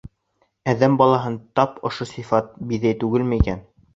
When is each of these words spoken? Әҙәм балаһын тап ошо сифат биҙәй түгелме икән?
Әҙәм 0.71 0.95
балаһын 1.01 1.35
тап 1.59 1.77
ошо 1.89 2.09
сифат 2.13 2.51
биҙәй 2.71 2.99
түгелме 3.05 3.39
икән? 3.45 3.63